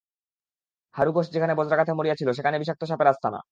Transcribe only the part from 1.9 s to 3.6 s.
মরিয়াছিল, সেখানটা বিষাক্ত সাপের আস্তানা।